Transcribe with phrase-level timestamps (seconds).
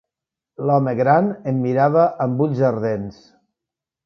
[0.69, 3.23] L'home gran em mirava amb ulls ardents.